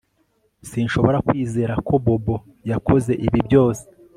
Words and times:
Sinshobora 0.69 1.17
kwizera 1.27 1.73
ko 1.87 1.93
Bobo 2.03 2.35
yakoze 2.71 3.11
ibi 3.25 3.39
byose 3.47 3.83